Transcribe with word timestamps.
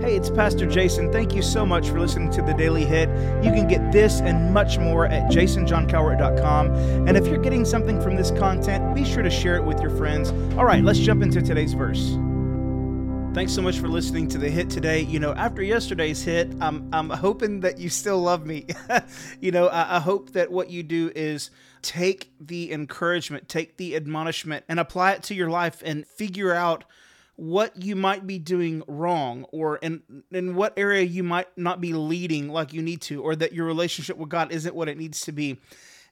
Hey, 0.00 0.16
it's 0.16 0.30
Pastor 0.30 0.64
Jason. 0.64 1.12
Thank 1.12 1.34
you 1.34 1.42
so 1.42 1.66
much 1.66 1.90
for 1.90 2.00
listening 2.00 2.30
to 2.30 2.40
the 2.40 2.54
Daily 2.54 2.86
Hit. 2.86 3.10
You 3.44 3.50
can 3.50 3.68
get 3.68 3.92
this 3.92 4.20
and 4.20 4.54
much 4.54 4.78
more 4.78 5.04
at 5.04 5.30
jasonjohncowart.com. 5.30 6.74
And 7.06 7.14
if 7.14 7.26
you're 7.26 7.42
getting 7.42 7.66
something 7.66 8.00
from 8.00 8.16
this 8.16 8.30
content, 8.30 8.94
be 8.94 9.04
sure 9.04 9.22
to 9.22 9.28
share 9.28 9.56
it 9.56 9.64
with 9.64 9.80
your 9.82 9.90
friends. 9.90 10.30
All 10.56 10.64
right, 10.64 10.82
let's 10.82 10.98
jump 10.98 11.22
into 11.22 11.42
today's 11.42 11.74
verse. 11.74 12.16
Thanks 13.34 13.52
so 13.52 13.60
much 13.60 13.78
for 13.78 13.88
listening 13.88 14.28
to 14.28 14.38
the 14.38 14.48
hit 14.48 14.70
today. 14.70 15.02
You 15.02 15.20
know, 15.20 15.34
after 15.34 15.62
yesterday's 15.62 16.22
hit, 16.22 16.50
I'm 16.58 16.88
I'm 16.94 17.10
hoping 17.10 17.60
that 17.60 17.76
you 17.76 17.90
still 17.90 18.18
love 18.18 18.46
me. 18.46 18.68
you 19.40 19.52
know, 19.52 19.66
I, 19.66 19.96
I 19.96 20.00
hope 20.00 20.32
that 20.32 20.50
what 20.50 20.70
you 20.70 20.84
do 20.84 21.12
is 21.14 21.50
take 21.82 22.30
the 22.40 22.72
encouragement, 22.72 23.50
take 23.50 23.76
the 23.76 23.94
admonishment, 23.94 24.64
and 24.70 24.80
apply 24.80 25.12
it 25.12 25.22
to 25.24 25.34
your 25.34 25.50
life 25.50 25.82
and 25.84 26.06
figure 26.06 26.54
out 26.54 26.84
what 27.36 27.82
you 27.82 27.94
might 27.94 28.26
be 28.26 28.38
doing 28.38 28.82
wrong 28.88 29.44
or 29.52 29.76
in 29.76 30.02
in 30.32 30.54
what 30.54 30.72
area 30.76 31.02
you 31.02 31.22
might 31.22 31.46
not 31.56 31.80
be 31.80 31.92
leading 31.92 32.48
like 32.48 32.72
you 32.72 32.80
need 32.82 33.00
to 33.02 33.22
or 33.22 33.36
that 33.36 33.52
your 33.52 33.66
relationship 33.66 34.16
with 34.16 34.30
God 34.30 34.50
isn't 34.50 34.74
what 34.74 34.88
it 34.88 34.96
needs 34.96 35.20
to 35.22 35.32
be 35.32 35.58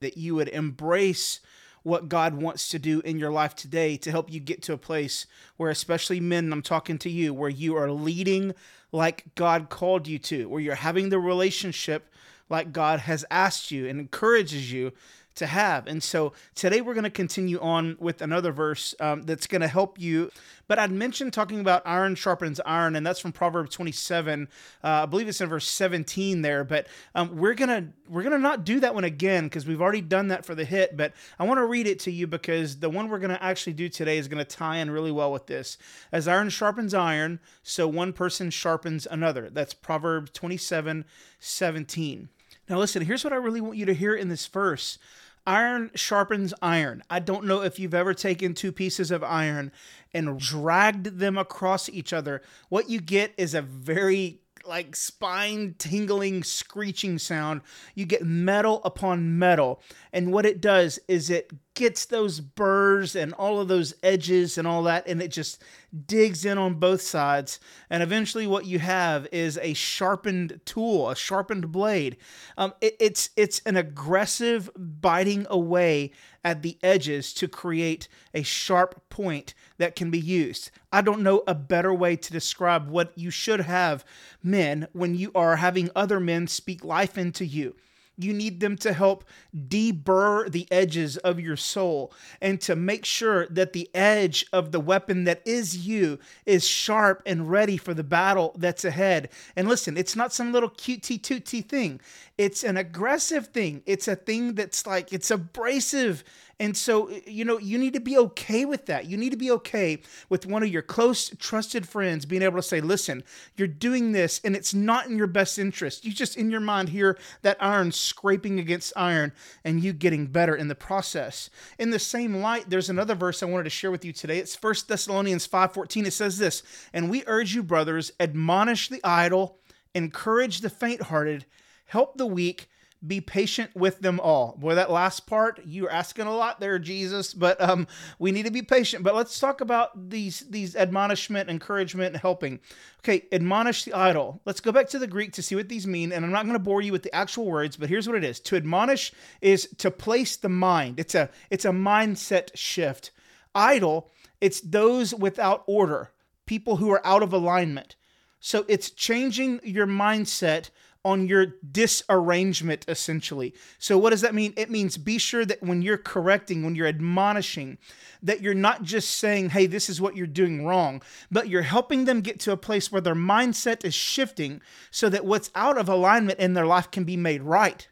that 0.00 0.16
you 0.16 0.34
would 0.34 0.48
embrace 0.48 1.40
what 1.82 2.08
God 2.08 2.34
wants 2.34 2.70
to 2.70 2.78
do 2.78 3.00
in 3.00 3.18
your 3.18 3.30
life 3.30 3.54
today 3.54 3.98
to 3.98 4.10
help 4.10 4.32
you 4.32 4.40
get 4.40 4.62
to 4.62 4.72
a 4.72 4.78
place 4.78 5.26
where 5.58 5.70
especially 5.70 6.20
men 6.20 6.52
I'm 6.52 6.62
talking 6.62 6.98
to 6.98 7.10
you 7.10 7.34
where 7.34 7.50
you 7.50 7.76
are 7.76 7.90
leading 7.90 8.54
like 8.90 9.34
God 9.34 9.68
called 9.68 10.06
you 10.06 10.18
to 10.20 10.48
where 10.48 10.60
you're 10.60 10.74
having 10.74 11.10
the 11.10 11.18
relationship 11.18 12.10
like 12.48 12.72
God 12.72 13.00
has 13.00 13.26
asked 13.30 13.70
you 13.70 13.86
and 13.86 14.00
encourages 14.00 14.72
you 14.72 14.92
to 15.40 15.46
have. 15.46 15.86
And 15.86 16.02
so 16.02 16.32
today 16.54 16.80
we're 16.80 16.94
going 16.94 17.04
to 17.04 17.10
continue 17.10 17.58
on 17.60 17.96
with 17.98 18.22
another 18.22 18.52
verse 18.52 18.94
um, 19.00 19.22
that's 19.22 19.46
going 19.46 19.60
to 19.60 19.68
help 19.68 19.98
you. 19.98 20.30
But 20.68 20.78
I'd 20.78 20.92
mentioned 20.92 21.32
talking 21.32 21.58
about 21.58 21.82
iron 21.84 22.14
sharpens 22.14 22.60
iron, 22.64 22.94
and 22.94 23.04
that's 23.04 23.18
from 23.18 23.32
Proverbs 23.32 23.74
27. 23.74 24.46
Uh, 24.84 24.86
I 24.86 25.06
believe 25.06 25.26
it's 25.26 25.40
in 25.40 25.48
verse 25.48 25.66
17 25.66 26.42
there. 26.42 26.62
But 26.62 26.86
um, 27.16 27.36
we're 27.36 27.54
gonna 27.54 27.88
we're 28.08 28.22
gonna 28.22 28.38
not 28.38 28.64
do 28.64 28.78
that 28.78 28.94
one 28.94 29.02
again 29.02 29.44
because 29.44 29.66
we've 29.66 29.82
already 29.82 30.00
done 30.00 30.28
that 30.28 30.46
for 30.46 30.54
the 30.54 30.64
hit. 30.64 30.96
But 30.96 31.12
I 31.40 31.44
want 31.44 31.58
to 31.58 31.66
read 31.66 31.88
it 31.88 31.98
to 32.00 32.12
you 32.12 32.28
because 32.28 32.78
the 32.78 32.88
one 32.88 33.08
we're 33.08 33.18
gonna 33.18 33.38
actually 33.40 33.72
do 33.72 33.88
today 33.88 34.16
is 34.16 34.28
gonna 34.28 34.44
tie 34.44 34.76
in 34.76 34.92
really 34.92 35.10
well 35.10 35.32
with 35.32 35.46
this. 35.46 35.76
As 36.12 36.28
iron 36.28 36.50
sharpens 36.50 36.94
iron, 36.94 37.40
so 37.64 37.88
one 37.88 38.12
person 38.12 38.50
sharpens 38.50 39.08
another. 39.10 39.50
That's 39.50 39.74
Proverbs 39.74 40.30
27, 40.30 41.04
17. 41.40 42.28
Now, 42.70 42.78
listen, 42.78 43.02
here's 43.02 43.24
what 43.24 43.32
I 43.32 43.36
really 43.36 43.60
want 43.60 43.76
you 43.76 43.86
to 43.86 43.94
hear 43.94 44.14
in 44.14 44.28
this 44.28 44.46
verse 44.46 45.00
iron 45.46 45.90
sharpens 45.94 46.54
iron. 46.62 47.02
I 47.10 47.18
don't 47.18 47.46
know 47.46 47.62
if 47.62 47.78
you've 47.78 47.94
ever 47.94 48.14
taken 48.14 48.54
two 48.54 48.72
pieces 48.72 49.10
of 49.10 49.22
iron 49.22 49.72
and 50.12 50.38
dragged 50.38 51.18
them 51.18 51.38
across 51.38 51.88
each 51.88 52.12
other. 52.12 52.42
What 52.68 52.90
you 52.90 53.00
get 53.00 53.32
is 53.36 53.54
a 53.54 53.62
very 53.62 54.40
like 54.66 54.94
spine 54.94 55.74
tingling 55.78 56.44
screeching 56.44 57.18
sound. 57.18 57.62
You 57.94 58.04
get 58.04 58.24
metal 58.24 58.80
upon 58.84 59.38
metal. 59.38 59.80
And 60.12 60.32
what 60.32 60.46
it 60.46 60.60
does 60.60 60.98
is 61.08 61.30
it 61.30 61.50
gets 61.80 62.04
those 62.04 62.40
burrs 62.40 63.16
and 63.16 63.32
all 63.32 63.58
of 63.58 63.66
those 63.66 63.94
edges 64.02 64.58
and 64.58 64.68
all 64.68 64.82
that, 64.82 65.08
and 65.08 65.22
it 65.22 65.30
just 65.30 65.62
digs 66.06 66.44
in 66.44 66.58
on 66.58 66.74
both 66.74 67.00
sides. 67.00 67.58
And 67.88 68.02
eventually, 68.02 68.46
what 68.46 68.66
you 68.66 68.78
have 68.78 69.26
is 69.32 69.58
a 69.62 69.72
sharpened 69.72 70.60
tool, 70.66 71.08
a 71.08 71.16
sharpened 71.16 71.72
blade. 71.72 72.18
Um, 72.58 72.74
it, 72.82 72.96
it's 73.00 73.30
it's 73.34 73.62
an 73.64 73.78
aggressive 73.78 74.70
biting 74.76 75.46
away 75.48 76.12
at 76.44 76.60
the 76.60 76.76
edges 76.82 77.32
to 77.34 77.48
create 77.48 78.08
a 78.34 78.42
sharp 78.42 79.08
point 79.08 79.54
that 79.78 79.96
can 79.96 80.10
be 80.10 80.20
used. 80.20 80.70
I 80.92 81.00
don't 81.00 81.22
know 81.22 81.42
a 81.46 81.54
better 81.54 81.94
way 81.94 82.14
to 82.14 82.32
describe 82.32 82.90
what 82.90 83.16
you 83.16 83.30
should 83.30 83.60
have, 83.60 84.04
men, 84.42 84.86
when 84.92 85.14
you 85.14 85.32
are 85.34 85.56
having 85.56 85.88
other 85.96 86.20
men 86.20 86.46
speak 86.46 86.84
life 86.84 87.16
into 87.16 87.46
you. 87.46 87.74
You 88.22 88.32
need 88.32 88.60
them 88.60 88.76
to 88.78 88.92
help 88.92 89.24
deburr 89.54 90.50
the 90.50 90.66
edges 90.70 91.16
of 91.18 91.40
your 91.40 91.56
soul 91.56 92.12
and 92.40 92.60
to 92.62 92.76
make 92.76 93.04
sure 93.04 93.46
that 93.48 93.72
the 93.72 93.88
edge 93.94 94.46
of 94.52 94.72
the 94.72 94.80
weapon 94.80 95.24
that 95.24 95.42
is 95.44 95.86
you 95.86 96.18
is 96.46 96.66
sharp 96.66 97.22
and 97.26 97.50
ready 97.50 97.76
for 97.76 97.94
the 97.94 98.04
battle 98.04 98.54
that's 98.56 98.84
ahead. 98.84 99.30
And 99.56 99.68
listen, 99.68 99.96
it's 99.96 100.16
not 100.16 100.32
some 100.32 100.52
little 100.52 100.70
cutesy 100.70 101.20
tootsy 101.20 101.64
thing, 101.64 102.00
it's 102.38 102.64
an 102.64 102.76
aggressive 102.76 103.48
thing. 103.48 103.82
It's 103.86 104.08
a 104.08 104.16
thing 104.16 104.54
that's 104.54 104.86
like, 104.86 105.12
it's 105.12 105.30
abrasive 105.30 106.24
and 106.60 106.76
so, 106.76 107.08
uh, 107.08 107.14
you 107.26 107.46
know, 107.46 107.58
you 107.58 107.78
need 107.78 107.94
to 107.94 108.00
be 108.00 108.18
okay 108.18 108.66
with 108.66 108.84
that. 108.86 109.06
You 109.06 109.16
need 109.16 109.30
to 109.30 109.36
be 109.38 109.50
okay 109.50 110.02
with 110.28 110.44
one 110.44 110.62
of 110.62 110.68
your 110.68 110.82
close, 110.82 111.30
trusted 111.38 111.88
friends 111.88 112.26
being 112.26 112.42
able 112.42 112.56
to 112.56 112.62
say, 112.62 112.82
listen, 112.82 113.24
you're 113.56 113.66
doing 113.66 114.12
this 114.12 114.42
and 114.44 114.54
it's 114.54 114.74
not 114.74 115.06
in 115.06 115.16
your 115.16 115.26
best 115.26 115.58
interest. 115.58 116.04
You 116.04 116.12
just, 116.12 116.36
in 116.36 116.50
your 116.50 116.60
mind, 116.60 116.90
hear 116.90 117.18
that 117.40 117.56
iron 117.60 117.92
scraping 117.92 118.60
against 118.60 118.92
iron 118.94 119.32
and 119.64 119.82
you 119.82 119.94
getting 119.94 120.26
better 120.26 120.54
in 120.54 120.68
the 120.68 120.74
process. 120.74 121.48
In 121.78 121.90
the 121.90 121.98
same 121.98 122.36
light, 122.36 122.68
there's 122.68 122.90
another 122.90 123.14
verse 123.14 123.42
I 123.42 123.46
wanted 123.46 123.64
to 123.64 123.70
share 123.70 123.90
with 123.90 124.04
you 124.04 124.12
today. 124.12 124.38
It's 124.38 124.62
1 124.62 124.74
Thessalonians 124.86 125.48
5.14. 125.48 126.06
It 126.06 126.12
says 126.12 126.36
this, 126.36 126.62
And 126.92 127.08
we 127.08 127.24
urge 127.26 127.54
you, 127.54 127.62
brothers, 127.62 128.12
admonish 128.20 128.90
the 128.90 129.00
idle, 129.02 129.56
encourage 129.94 130.60
the 130.60 130.68
faint 130.68 131.04
hearted, 131.04 131.46
help 131.86 132.18
the 132.18 132.26
weak, 132.26 132.68
be 133.06 133.20
patient 133.20 133.74
with 133.74 134.00
them 134.00 134.20
all. 134.20 134.56
Boy, 134.58 134.74
that 134.74 134.90
last 134.90 135.26
part, 135.26 135.60
you're 135.64 135.90
asking 135.90 136.26
a 136.26 136.34
lot 136.34 136.60
there, 136.60 136.78
Jesus, 136.78 137.32
but 137.32 137.60
um, 137.60 137.86
we 138.18 138.30
need 138.30 138.44
to 138.44 138.50
be 138.50 138.62
patient. 138.62 139.02
But 139.02 139.14
let's 139.14 139.38
talk 139.40 139.60
about 139.60 140.10
these 140.10 140.40
these 140.40 140.76
admonishment, 140.76 141.48
encouragement, 141.48 142.16
helping. 142.16 142.60
Okay, 142.98 143.26
admonish 143.32 143.84
the 143.84 143.94
idle. 143.94 144.42
Let's 144.44 144.60
go 144.60 144.72
back 144.72 144.88
to 144.90 144.98
the 144.98 145.06
Greek 145.06 145.32
to 145.34 145.42
see 145.42 145.54
what 145.54 145.68
these 145.68 145.86
mean. 145.86 146.12
And 146.12 146.24
I'm 146.24 146.32
not 146.32 146.44
going 146.44 146.54
to 146.54 146.58
bore 146.58 146.82
you 146.82 146.92
with 146.92 147.02
the 147.02 147.14
actual 147.14 147.46
words, 147.46 147.76
but 147.76 147.88
here's 147.88 148.06
what 148.06 148.16
it 148.16 148.24
is. 148.24 148.38
To 148.40 148.56
admonish 148.56 149.12
is 149.40 149.68
to 149.78 149.90
place 149.90 150.36
the 150.36 150.50
mind. 150.50 151.00
It's 151.00 151.14
a 151.14 151.30
it's 151.48 151.64
a 151.64 151.70
mindset 151.70 152.50
shift. 152.54 153.12
Idle, 153.54 154.10
it's 154.40 154.60
those 154.60 155.14
without 155.14 155.64
order, 155.66 156.12
people 156.44 156.76
who 156.76 156.90
are 156.90 157.04
out 157.06 157.22
of 157.22 157.32
alignment. 157.32 157.96
So 158.40 158.64
it's 158.68 158.90
changing 158.90 159.60
your 159.62 159.86
mindset 159.86 160.70
on 161.04 161.26
your 161.26 161.46
disarrangement, 161.72 162.84
essentially. 162.86 163.54
So, 163.78 163.96
what 163.96 164.10
does 164.10 164.20
that 164.20 164.34
mean? 164.34 164.52
It 164.56 164.70
means 164.70 164.98
be 164.98 165.18
sure 165.18 165.44
that 165.44 165.62
when 165.62 165.82
you're 165.82 165.96
correcting, 165.96 166.62
when 166.62 166.74
you're 166.74 166.86
admonishing, 166.86 167.78
that 168.22 168.42
you're 168.42 168.54
not 168.54 168.82
just 168.82 169.16
saying, 169.16 169.50
hey, 169.50 169.66
this 169.66 169.88
is 169.88 170.00
what 170.00 170.16
you're 170.16 170.26
doing 170.26 170.66
wrong, 170.66 171.02
but 171.30 171.48
you're 171.48 171.62
helping 171.62 172.04
them 172.04 172.20
get 172.20 172.38
to 172.40 172.52
a 172.52 172.56
place 172.56 172.92
where 172.92 173.00
their 173.00 173.14
mindset 173.14 173.84
is 173.84 173.94
shifting 173.94 174.60
so 174.90 175.08
that 175.08 175.24
what's 175.24 175.50
out 175.54 175.78
of 175.78 175.88
alignment 175.88 176.38
in 176.38 176.54
their 176.54 176.66
life 176.66 176.90
can 176.90 177.04
be 177.04 177.16
made 177.16 177.42
right. 177.42 177.88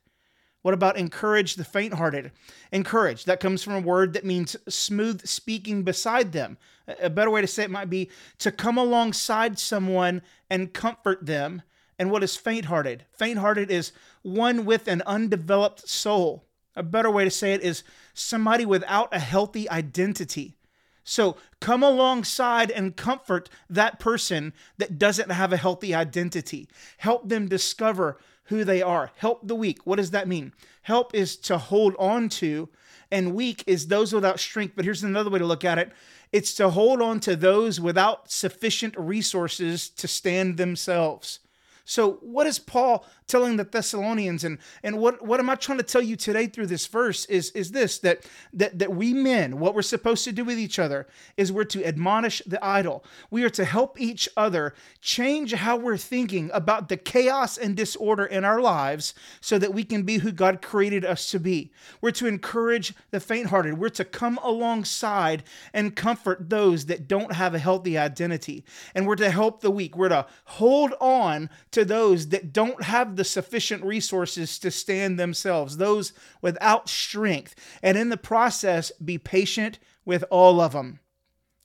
What 0.62 0.74
about 0.74 0.98
encourage 0.98 1.54
the 1.54 1.64
faint 1.64 1.94
hearted? 1.94 2.32
Encourage, 2.72 3.24
that 3.24 3.40
comes 3.40 3.62
from 3.62 3.74
a 3.74 3.80
word 3.80 4.12
that 4.12 4.24
means 4.24 4.56
smooth 4.68 5.24
speaking 5.24 5.82
beside 5.82 6.32
them. 6.32 6.58
A 7.00 7.08
better 7.08 7.30
way 7.30 7.40
to 7.40 7.46
say 7.46 7.62
it 7.62 7.70
might 7.70 7.88
be 7.88 8.10
to 8.38 8.50
come 8.50 8.76
alongside 8.76 9.58
someone 9.58 10.20
and 10.50 10.74
comfort 10.74 11.24
them 11.24 11.62
and 11.98 12.10
what 12.10 12.22
is 12.22 12.36
faint 12.36 12.66
hearted? 12.66 13.04
Faint 13.12 13.38
hearted 13.38 13.70
is 13.70 13.92
one 14.22 14.64
with 14.64 14.86
an 14.86 15.02
undeveloped 15.06 15.88
soul. 15.88 16.44
A 16.76 16.82
better 16.82 17.10
way 17.10 17.24
to 17.24 17.30
say 17.30 17.54
it 17.54 17.62
is 17.62 17.82
somebody 18.14 18.64
without 18.64 19.12
a 19.12 19.18
healthy 19.18 19.68
identity. 19.68 20.54
So 21.02 21.36
come 21.60 21.82
alongside 21.82 22.70
and 22.70 22.94
comfort 22.94 23.48
that 23.68 23.98
person 23.98 24.52
that 24.76 24.98
doesn't 24.98 25.30
have 25.30 25.52
a 25.52 25.56
healthy 25.56 25.94
identity. 25.94 26.68
Help 26.98 27.28
them 27.28 27.48
discover 27.48 28.18
who 28.44 28.62
they 28.62 28.82
are. 28.82 29.10
Help 29.16 29.46
the 29.46 29.54
weak. 29.54 29.86
What 29.86 29.96
does 29.96 30.10
that 30.12 30.28
mean? 30.28 30.52
Help 30.82 31.14
is 31.14 31.36
to 31.38 31.58
hold 31.58 31.94
on 31.98 32.28
to, 32.30 32.68
and 33.10 33.34
weak 33.34 33.64
is 33.66 33.88
those 33.88 34.12
without 34.12 34.38
strength. 34.38 34.74
But 34.76 34.84
here's 34.84 35.02
another 35.02 35.30
way 35.30 35.38
to 35.38 35.46
look 35.46 35.64
at 35.64 35.78
it 35.78 35.92
it's 36.30 36.54
to 36.54 36.70
hold 36.70 37.00
on 37.00 37.20
to 37.20 37.34
those 37.34 37.80
without 37.80 38.30
sufficient 38.30 38.94
resources 38.98 39.88
to 39.88 40.06
stand 40.06 40.58
themselves. 40.58 41.40
So, 41.88 42.18
what 42.20 42.46
is 42.46 42.58
Paul 42.58 43.06
telling 43.28 43.56
the 43.56 43.64
Thessalonians? 43.64 44.44
And, 44.44 44.58
and 44.82 44.98
what, 44.98 45.24
what 45.24 45.40
am 45.40 45.48
I 45.48 45.54
trying 45.54 45.78
to 45.78 45.84
tell 45.84 46.02
you 46.02 46.16
today 46.16 46.46
through 46.46 46.66
this 46.66 46.86
verse 46.86 47.24
is, 47.26 47.50
is 47.52 47.70
this 47.70 47.98
that, 48.00 48.28
that, 48.52 48.78
that 48.78 48.92
we 48.92 49.14
men, 49.14 49.58
what 49.58 49.74
we're 49.74 49.80
supposed 49.80 50.24
to 50.24 50.32
do 50.32 50.44
with 50.44 50.58
each 50.58 50.78
other 50.78 51.06
is 51.38 51.50
we're 51.50 51.64
to 51.64 51.82
admonish 51.82 52.42
the 52.44 52.62
idle. 52.62 53.06
We 53.30 53.42
are 53.42 53.50
to 53.50 53.64
help 53.64 53.98
each 53.98 54.28
other 54.36 54.74
change 55.00 55.54
how 55.54 55.78
we're 55.78 55.96
thinking 55.96 56.50
about 56.52 56.90
the 56.90 56.98
chaos 56.98 57.56
and 57.56 57.74
disorder 57.74 58.26
in 58.26 58.44
our 58.44 58.60
lives 58.60 59.14
so 59.40 59.56
that 59.56 59.72
we 59.72 59.82
can 59.82 60.02
be 60.02 60.18
who 60.18 60.30
God 60.30 60.60
created 60.60 61.06
us 61.06 61.30
to 61.30 61.40
be. 61.40 61.72
We're 62.02 62.10
to 62.12 62.26
encourage 62.26 62.92
the 63.12 63.20
faint 63.20 63.46
hearted. 63.46 63.78
We're 63.78 63.88
to 63.90 64.04
come 64.04 64.38
alongside 64.42 65.42
and 65.72 65.96
comfort 65.96 66.50
those 66.50 66.84
that 66.86 67.08
don't 67.08 67.32
have 67.32 67.54
a 67.54 67.58
healthy 67.58 67.96
identity. 67.96 68.62
And 68.94 69.06
we're 69.06 69.16
to 69.16 69.30
help 69.30 69.62
the 69.62 69.70
weak. 69.70 69.96
We're 69.96 70.10
to 70.10 70.26
hold 70.44 70.92
on 71.00 71.48
to 71.77 71.77
to 71.78 71.84
those 71.84 72.28
that 72.28 72.52
don't 72.52 72.82
have 72.82 73.14
the 73.14 73.24
sufficient 73.24 73.84
resources 73.84 74.58
to 74.58 74.70
stand 74.70 75.18
themselves, 75.18 75.76
those 75.76 76.12
without 76.42 76.88
strength. 76.88 77.54
And 77.82 77.96
in 77.96 78.08
the 78.08 78.16
process, 78.16 78.90
be 79.02 79.16
patient 79.16 79.78
with 80.04 80.24
all 80.28 80.60
of 80.60 80.72
them. 80.72 80.98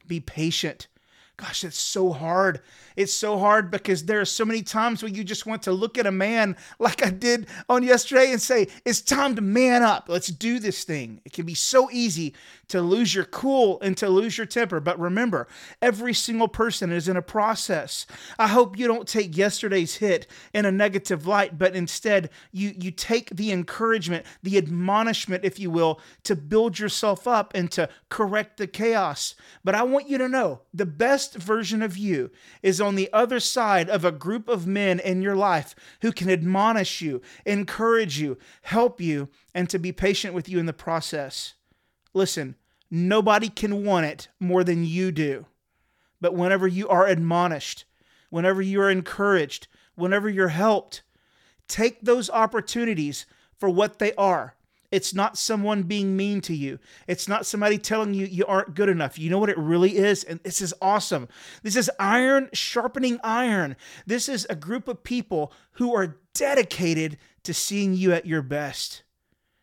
Be 0.05 0.19
patient. 0.19 0.87
Gosh, 1.35 1.63
it's 1.63 1.79
so 1.79 2.11
hard. 2.11 2.61
It's 2.95 3.13
so 3.13 3.39
hard 3.39 3.71
because 3.71 4.05
there 4.05 4.21
are 4.21 4.25
so 4.25 4.45
many 4.45 4.61
times 4.61 5.01
when 5.01 5.15
you 5.15 5.23
just 5.23 5.47
want 5.47 5.63
to 5.63 5.71
look 5.71 5.97
at 5.97 6.05
a 6.05 6.11
man 6.11 6.55
like 6.77 7.03
I 7.03 7.09
did 7.09 7.47
on 7.67 7.81
yesterday 7.81 8.31
and 8.31 8.39
say, 8.41 8.67
It's 8.85 9.01
time 9.01 9.35
to 9.35 9.41
man 9.41 9.81
up. 9.81 10.05
Let's 10.09 10.27
do 10.27 10.59
this 10.59 10.83
thing. 10.83 11.21
It 11.25 11.33
can 11.33 11.45
be 11.47 11.55
so 11.55 11.89
easy 11.91 12.35
to 12.67 12.81
lose 12.81 13.15
your 13.15 13.25
cool 13.25 13.81
and 13.81 13.97
to 13.97 14.09
lose 14.09 14.37
your 14.37 14.45
temper. 14.45 14.79
But 14.79 14.99
remember, 14.99 15.47
every 15.81 16.13
single 16.13 16.47
person 16.47 16.91
is 16.91 17.07
in 17.07 17.17
a 17.17 17.21
process. 17.21 18.05
I 18.37 18.47
hope 18.47 18.77
you 18.77 18.87
don't 18.87 19.07
take 19.07 19.35
yesterday's 19.35 19.95
hit 19.95 20.27
in 20.53 20.65
a 20.65 20.71
negative 20.71 21.25
light, 21.25 21.57
but 21.57 21.75
instead 21.75 22.29
you, 22.51 22.73
you 22.77 22.91
take 22.91 23.31
the 23.31 23.51
encouragement, 23.51 24.25
the 24.43 24.57
admonishment, 24.57 25.43
if 25.43 25.59
you 25.59 25.71
will, 25.71 25.99
to 26.23 26.35
build 26.35 26.77
yourself 26.77 27.27
up 27.27 27.53
and 27.55 27.71
to 27.71 27.89
correct 28.09 28.57
the 28.57 28.67
chaos. 28.67 29.33
But 29.63 29.75
I 29.75 29.83
want 29.83 30.09
you 30.09 30.19
to 30.19 30.29
know 30.29 30.61
the 30.73 30.85
best 31.23 31.35
version 31.35 31.81
of 31.81 31.97
you 31.97 32.29
is 32.61 32.81
on 32.81 32.95
the 32.95 33.09
other 33.13 33.39
side 33.39 33.89
of 33.89 34.03
a 34.03 34.11
group 34.11 34.49
of 34.49 34.67
men 34.67 34.99
in 34.99 35.21
your 35.21 35.37
life 35.37 35.73
who 36.01 36.11
can 36.11 36.29
admonish 36.29 36.99
you, 37.01 37.21
encourage 37.45 38.19
you, 38.19 38.37
help 38.63 38.99
you, 38.99 39.29
and 39.55 39.69
to 39.69 39.79
be 39.79 39.93
patient 39.93 40.33
with 40.33 40.49
you 40.49 40.59
in 40.59 40.65
the 40.65 40.73
process. 40.73 41.53
Listen, 42.13 42.55
nobody 42.91 43.47
can 43.47 43.85
want 43.85 44.05
it 44.05 44.27
more 44.37 44.65
than 44.65 44.83
you 44.83 45.13
do. 45.13 45.45
But 46.19 46.35
whenever 46.35 46.67
you 46.67 46.89
are 46.89 47.07
admonished, 47.07 47.85
whenever 48.29 48.61
you 48.61 48.81
are 48.81 48.91
encouraged, 48.91 49.67
whenever 49.95 50.27
you're 50.27 50.49
helped, 50.49 51.03
take 51.69 52.01
those 52.01 52.29
opportunities 52.29 53.25
for 53.57 53.69
what 53.69 53.99
they 53.99 54.13
are. 54.15 54.55
It's 54.93 55.11
not 55.11 55.39
someone 55.39 55.81
being 55.83 56.15
mean 56.15 56.39
to 56.41 56.55
you. 56.55 56.77
It's 57.07 57.27
not 57.27 57.47
somebody 57.47 57.79
telling 57.79 58.13
you 58.13 58.27
you 58.27 58.45
aren't 58.45 58.75
good 58.75 58.89
enough. 58.89 59.17
You 59.17 59.31
know 59.31 59.39
what 59.39 59.49
it 59.49 59.57
really 59.57 59.97
is? 59.97 60.23
And 60.23 60.39
this 60.43 60.61
is 60.61 60.71
awesome. 60.79 61.29
This 61.63 61.75
is 61.75 61.89
iron 61.99 62.47
sharpening 62.53 63.19
iron. 63.23 63.75
This 64.05 64.29
is 64.29 64.45
a 64.51 64.55
group 64.55 64.87
of 64.87 65.03
people 65.03 65.51
who 65.73 65.95
are 65.95 66.19
dedicated 66.35 67.17
to 67.41 67.55
seeing 67.55 67.95
you 67.95 68.13
at 68.13 68.27
your 68.27 68.43
best. 68.43 69.01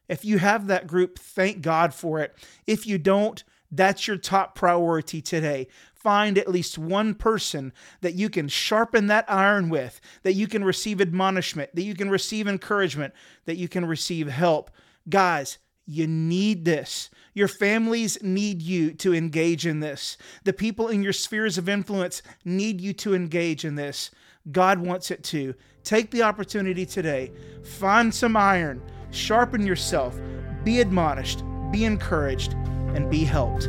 If 0.08 0.24
you 0.24 0.38
have 0.38 0.66
that 0.66 0.88
group, 0.88 1.16
thank 1.16 1.62
God 1.62 1.94
for 1.94 2.18
it. 2.18 2.34
If 2.66 2.84
you 2.84 2.98
don't, 2.98 3.44
that's 3.70 4.08
your 4.08 4.16
top 4.16 4.56
priority 4.56 5.22
today. 5.22 5.68
Find 5.94 6.38
at 6.38 6.48
least 6.50 6.76
one 6.76 7.14
person 7.14 7.72
that 8.00 8.14
you 8.14 8.30
can 8.30 8.48
sharpen 8.48 9.06
that 9.06 9.26
iron 9.28 9.68
with, 9.68 10.00
that 10.24 10.32
you 10.32 10.48
can 10.48 10.64
receive 10.64 11.00
admonishment, 11.00 11.72
that 11.76 11.84
you 11.84 11.94
can 11.94 12.10
receive 12.10 12.48
encouragement, 12.48 13.14
that 13.44 13.58
you 13.58 13.68
can 13.68 13.86
receive 13.86 14.26
help. 14.26 14.72
Guys, 15.10 15.58
you 15.86 16.06
need 16.06 16.64
this. 16.64 17.10
Your 17.34 17.48
families 17.48 18.22
need 18.22 18.62
you 18.62 18.92
to 18.94 19.14
engage 19.14 19.66
in 19.66 19.80
this. 19.80 20.16
The 20.44 20.52
people 20.52 20.88
in 20.88 21.02
your 21.02 21.12
spheres 21.12 21.58
of 21.58 21.68
influence 21.68 22.22
need 22.44 22.80
you 22.80 22.92
to 22.94 23.14
engage 23.14 23.64
in 23.64 23.74
this. 23.74 24.10
God 24.50 24.78
wants 24.78 25.10
it 25.10 25.22
too. 25.22 25.54
Take 25.84 26.10
the 26.10 26.22
opportunity 26.22 26.86
today. 26.86 27.32
Find 27.64 28.14
some 28.14 28.36
iron, 28.36 28.82
sharpen 29.10 29.66
yourself, 29.66 30.18
be 30.64 30.80
admonished, 30.80 31.42
be 31.72 31.84
encouraged, 31.84 32.52
and 32.94 33.10
be 33.10 33.24
helped. 33.24 33.68